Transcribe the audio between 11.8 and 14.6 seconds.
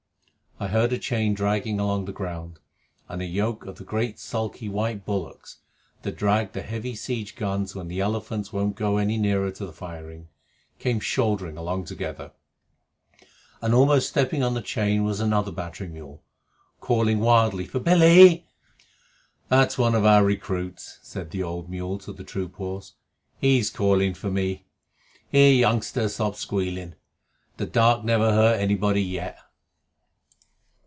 together. And almost stepping on